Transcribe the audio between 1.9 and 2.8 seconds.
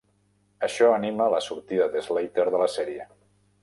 de Slater de la